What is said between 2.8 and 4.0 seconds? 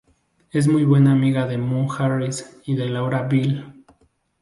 Laura Beale.